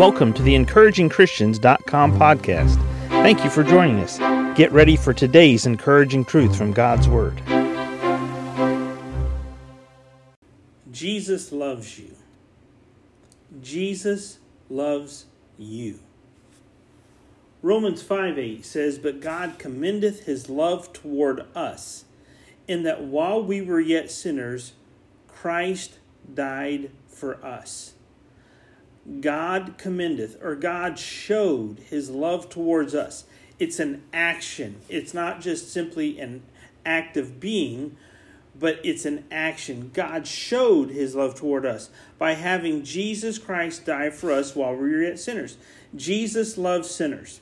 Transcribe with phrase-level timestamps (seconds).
[0.00, 2.76] Welcome to the encouragingchristians.com podcast.
[3.08, 4.16] Thank you for joining us.
[4.56, 7.42] Get ready for today's encouraging truth from God's Word.
[10.90, 12.16] Jesus loves you.
[13.60, 14.38] Jesus
[14.70, 15.26] loves
[15.58, 15.98] you.
[17.60, 22.06] Romans 5 8 says, But God commendeth his love toward us,
[22.66, 24.72] in that while we were yet sinners,
[25.28, 25.98] Christ
[26.32, 27.92] died for us.
[29.20, 33.24] God commendeth, or God showed his love towards us.
[33.58, 34.80] It's an action.
[34.88, 36.42] It's not just simply an
[36.84, 37.96] act of being,
[38.58, 39.90] but it's an action.
[39.94, 44.90] God showed his love toward us by having Jesus Christ die for us while we
[44.90, 45.56] were yet sinners.
[45.96, 47.40] Jesus loves sinners.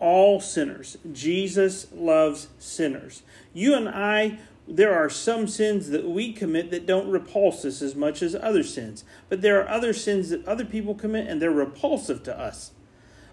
[0.00, 0.96] All sinners.
[1.12, 3.22] Jesus loves sinners.
[3.52, 4.38] You and I
[4.68, 8.62] there are some sins that we commit that don't repulse us as much as other
[8.62, 9.02] sins.
[9.30, 12.72] But there are other sins that other people commit and they're repulsive to us.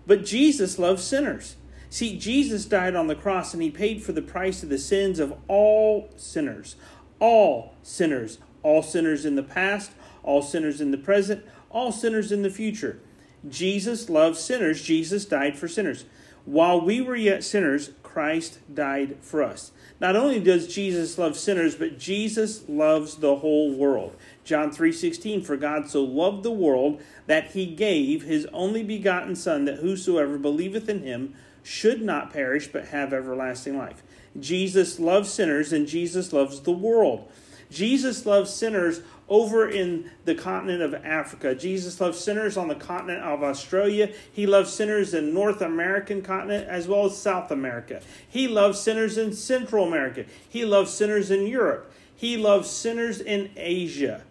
[0.08, 1.58] But Jesus loves sinners.
[1.90, 5.20] See, Jesus died on the cross and he paid for the price of the sins
[5.20, 6.78] of all sinners.
[7.20, 8.40] All sinners.
[8.64, 9.92] All sinners in the past,
[10.24, 13.00] all sinners in the present, all sinners in the future.
[13.48, 14.82] Jesus loves sinners.
[14.82, 16.06] Jesus died for sinners.
[16.46, 19.74] While we were yet sinners, Christ died for us.
[20.00, 24.16] Not only does Jesus love sinners, but Jesus loves the whole world.
[24.46, 29.66] John 3:16 For God so loved the world that he gave his only begotten son
[29.66, 34.02] that whosoever believeth in him should not perish but have everlasting life.
[34.40, 37.30] Jesus loves sinners and Jesus loves the world.
[37.70, 41.56] Jesus loves sinners over in the continent of Africa.
[41.56, 44.12] Jesus loves sinners on the continent of Australia.
[44.32, 48.02] He loves sinners in North American continent as well as South America.
[48.30, 50.26] He loves sinners in Central America.
[50.48, 51.92] He loves sinners in Europe.
[52.16, 54.24] He loves sinners in Asia.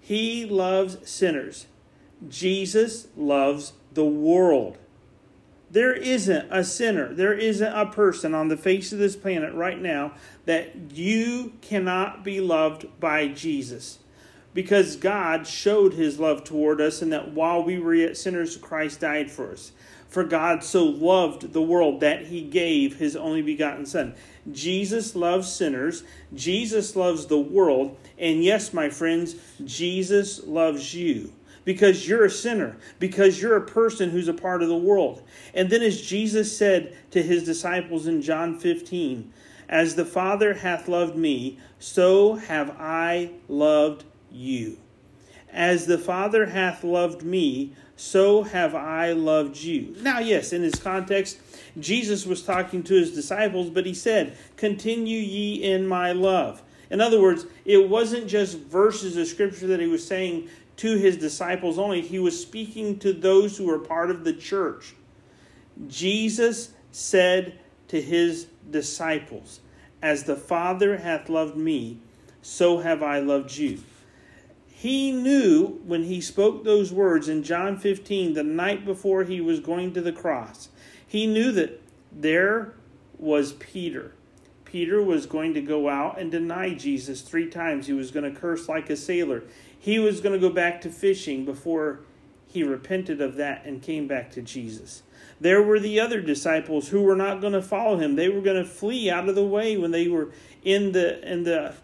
[0.00, 1.66] He loves sinners.
[2.28, 4.78] Jesus loves the world.
[5.76, 9.78] There isn't a sinner, there isn't a person on the face of this planet right
[9.78, 10.12] now
[10.46, 13.98] that you cannot be loved by Jesus.
[14.54, 19.00] Because God showed his love toward us, and that while we were yet sinners, Christ
[19.00, 19.72] died for us.
[20.08, 24.14] For God so loved the world that he gave his only begotten Son.
[24.50, 31.34] Jesus loves sinners, Jesus loves the world, and yes, my friends, Jesus loves you
[31.66, 35.22] because you're a sinner, because you're a person who's a part of the world.
[35.52, 39.30] And then, as Jesus said to his disciples in John 15,
[39.68, 44.78] As the Father hath loved me, so have I loved you.
[45.52, 49.96] As the Father hath loved me, so have I loved you.
[50.00, 51.40] Now, yes, in this context,
[51.80, 56.62] Jesus was talking to his disciples, but he said, Continue ye in my love.
[56.90, 61.16] In other words, it wasn't just verses of scripture that he was saying to his
[61.16, 64.94] disciples only, he was speaking to those who were part of the church.
[65.88, 69.60] Jesus said to his disciples,
[70.02, 71.98] As the Father hath loved me,
[72.42, 73.82] so have I loved you.
[74.66, 79.60] He knew when he spoke those words in John 15, the night before he was
[79.60, 80.68] going to the cross,
[81.06, 81.80] he knew that
[82.12, 82.74] there
[83.18, 84.12] was Peter.
[84.66, 87.86] Peter was going to go out and deny Jesus three times.
[87.86, 89.44] He was going to curse like a sailor.
[89.78, 92.00] He was going to go back to fishing before
[92.46, 95.02] he repented of that and came back to Jesus.
[95.40, 98.16] There were the other disciples who were not going to follow him.
[98.16, 100.32] They were going to flee out of the way when they were
[100.64, 101.74] in the in the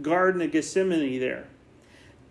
[0.00, 1.46] garden of Gethsemane there.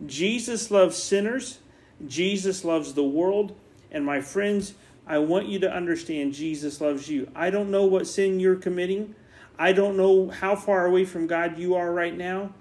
[0.05, 1.59] Jesus loves sinners.
[2.07, 3.55] Jesus loves the world,
[3.91, 4.73] and my friends,
[5.05, 7.29] I want you to understand Jesus loves you.
[7.35, 9.13] I don't know what sin you're committing.
[9.57, 12.53] I don't know how far away from God you are right now.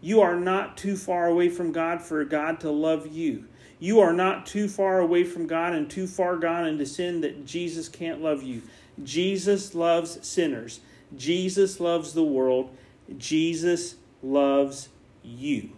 [0.00, 3.46] You are not too far away from God for God to love you.
[3.78, 7.46] You are not too far away from God and too far gone into sin that
[7.46, 8.62] Jesus can't love you.
[9.02, 10.80] Jesus loves sinners.
[11.16, 12.70] Jesus loves the world.
[13.18, 14.88] Jesus loves
[15.22, 15.70] you.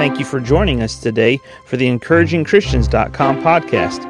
[0.00, 4.09] Thank you for joining us today for the encouragingchristians.com podcast.